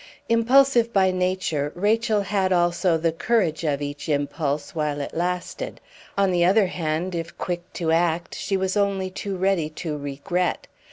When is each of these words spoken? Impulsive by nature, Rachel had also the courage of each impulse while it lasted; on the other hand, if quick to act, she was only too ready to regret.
Impulsive 0.29 0.91
by 0.91 1.11
nature, 1.11 1.71
Rachel 1.75 2.21
had 2.23 2.51
also 2.51 2.97
the 2.97 3.11
courage 3.11 3.63
of 3.63 3.83
each 3.83 4.09
impulse 4.09 4.73
while 4.73 4.99
it 4.99 5.13
lasted; 5.13 5.79
on 6.17 6.31
the 6.31 6.43
other 6.43 6.65
hand, 6.65 7.13
if 7.13 7.37
quick 7.37 7.71
to 7.73 7.91
act, 7.91 8.33
she 8.33 8.57
was 8.57 8.75
only 8.75 9.11
too 9.11 9.37
ready 9.37 9.69
to 9.69 9.95
regret. 9.95 10.65